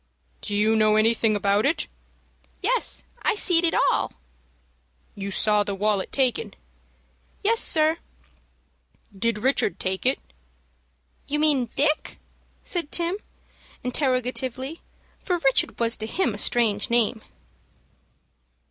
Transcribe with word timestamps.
"Do 0.41 0.55
you 0.55 0.75
know 0.75 0.95
anything 0.95 1.35
about 1.35 1.63
it?" 1.63 1.85
"Yes, 2.63 3.03
I 3.21 3.35
seed 3.35 3.63
it 3.63 3.75
all." 3.91 4.13
"You 5.13 5.29
saw 5.29 5.63
the 5.63 5.75
wallet 5.75 6.11
taken?" 6.11 6.55
"Yes, 7.43 7.59
sir." 7.59 7.99
"Did 9.15 9.37
Richard 9.37 9.79
take 9.79 10.07
it?" 10.07 10.17
"You 11.27 11.37
mean 11.37 11.69
Dick?" 11.75 12.17
said 12.63 12.91
Tim, 12.91 13.15
interrogatively, 13.83 14.81
for 15.19 15.37
Richard 15.37 15.79
was 15.79 15.95
to 15.97 16.07
him 16.07 16.33
a 16.33 16.39
strange 16.39 16.89
name. 16.89 17.21